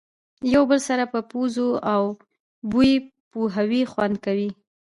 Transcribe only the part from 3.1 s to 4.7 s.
پوهوي خوند کوي.